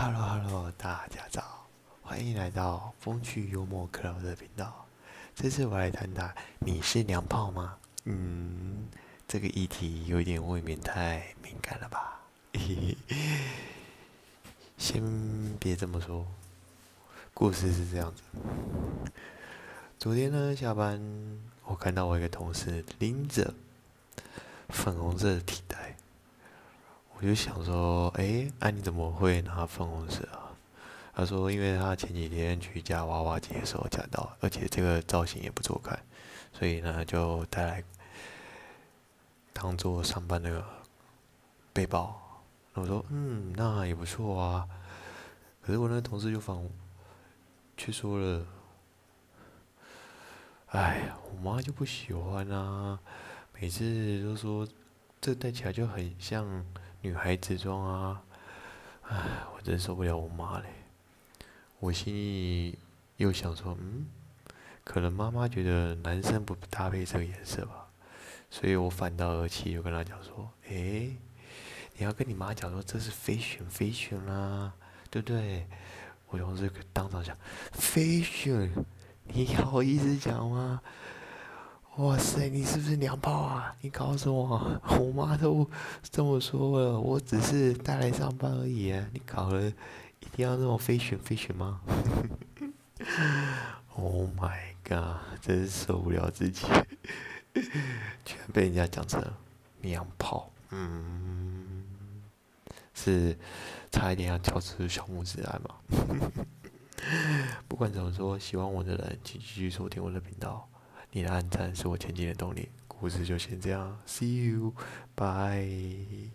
[0.00, 1.66] Hello Hello，大家早，
[2.02, 4.86] 欢迎来到风趣幽默克劳的频道。
[5.34, 7.76] 这次我来谈谈你是娘炮吗？
[8.04, 8.86] 嗯，
[9.26, 12.20] 这个议题有点未免太敏感了吧
[12.52, 13.18] 嘿嘿？
[14.78, 15.02] 先
[15.58, 16.24] 别这么说，
[17.34, 18.22] 故事是这样子。
[19.98, 21.02] 昨天呢，下班
[21.64, 23.52] 我看到我一个同事拎着
[24.68, 25.60] 粉红色的提，
[27.18, 30.54] 我就想说，哎，啊你怎么会拿粉红色啊？
[31.12, 35.98] 他说，因为他前几天去夹娃娃机的时候夹到，而且这个造型也不错看，
[36.52, 37.82] 所以呢就带来
[39.52, 40.64] 当做上班的
[41.72, 42.16] 背包。
[42.74, 44.68] 我说，嗯，那也不错啊。
[45.60, 46.56] 可是我那个同事就反，
[47.76, 48.46] 却说了。
[50.68, 52.96] 哎呀，我妈就不喜欢啊，
[53.58, 54.68] 每次都说
[55.20, 56.64] 这戴起来就很像
[57.00, 58.22] 女孩子装啊，
[59.02, 59.16] 哎，
[59.54, 60.66] 我真受不了我妈嘞。
[61.78, 62.78] 我心里
[63.16, 64.06] 又想说，嗯，
[64.82, 67.88] 可能妈妈觉得男生不搭配这个颜色吧，
[68.50, 71.10] 所以我反倒而起，就跟她讲说，哎，
[71.96, 74.72] 你要跟你妈讲说这是飞选飞选啦，
[75.10, 75.66] 对不对？
[76.28, 77.36] 我同事当场讲
[77.72, 78.70] 飞选。
[79.30, 80.80] 你好意思讲吗？
[81.98, 83.74] 哇塞，你是不是娘炮啊？
[83.80, 85.68] 你告诉我，我妈都
[86.08, 89.04] 这么说了，我只是带来上班而已啊！
[89.12, 91.80] 你搞了一定要那么飞旋飞旋吗？
[93.96, 96.68] Oh my god，真是受不了自己，
[98.24, 99.20] 居然被人家讲成
[99.80, 101.82] 娘炮，嗯，
[102.94, 103.36] 是
[103.90, 105.74] 差一点要跳出小拇指来吗？
[107.66, 110.68] 不管怎么说，喜欢我的人请继续收听我的频道。
[111.10, 112.68] 你的暗赞是我前进的动力。
[112.86, 116.30] 故事就先这样，See you，bye。